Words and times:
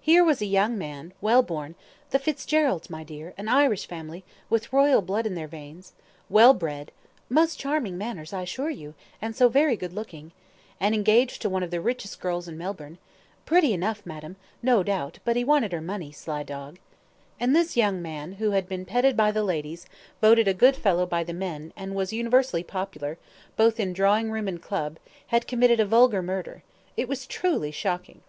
Here 0.00 0.24
was 0.24 0.40
a 0.40 0.46
young 0.46 0.78
man, 0.78 1.12
well 1.20 1.42
born 1.42 1.74
"the 2.08 2.18
Fitzgeralds, 2.18 2.88
my 2.88 3.04
dear, 3.04 3.34
an 3.36 3.46
Irish 3.46 3.84
family, 3.86 4.24
with 4.48 4.72
royal 4.72 5.02
blood 5.02 5.26
in 5.26 5.34
their 5.34 5.46
veins" 5.46 5.92
well 6.30 6.54
bred 6.54 6.92
"most 7.28 7.58
charming 7.58 7.98
manners, 7.98 8.32
I 8.32 8.40
assure 8.44 8.70
you, 8.70 8.94
and 9.20 9.36
so 9.36 9.50
very 9.50 9.76
good 9.76 9.92
looking" 9.92 10.32
and 10.80 10.94
engaged 10.94 11.42
to 11.42 11.50
one 11.50 11.62
of 11.62 11.70
the 11.70 11.82
richest 11.82 12.22
girls 12.22 12.48
in 12.48 12.56
Melbourne 12.56 12.96
"pretty 13.44 13.74
enough, 13.74 14.00
madam, 14.06 14.36
no 14.62 14.82
doubt, 14.82 15.18
but 15.26 15.36
he 15.36 15.44
wanted 15.44 15.72
her 15.72 15.82
money, 15.82 16.10
sly 16.10 16.42
dog;" 16.42 16.78
and 17.38 17.54
this 17.54 17.76
young 17.76 18.00
man, 18.00 18.32
who 18.40 18.52
had 18.52 18.66
been 18.66 18.86
petted 18.86 19.14
by 19.14 19.30
the 19.30 19.44
ladies, 19.44 19.84
voted 20.22 20.48
a 20.48 20.54
good 20.54 20.76
fellow 20.76 21.04
by 21.04 21.22
the 21.22 21.34
men, 21.34 21.74
and 21.76 21.94
was 21.94 22.14
universally 22.14 22.62
popular, 22.64 23.18
both 23.58 23.78
in 23.78 23.92
drawing 23.92 24.30
room 24.30 24.48
and 24.48 24.62
club, 24.62 24.96
had 25.26 25.46
committed 25.46 25.80
a 25.80 25.84
vulgar 25.84 26.22
murder 26.22 26.62
it 26.96 27.06
was 27.08 27.26
truly 27.26 27.70
shocking. 27.70 28.22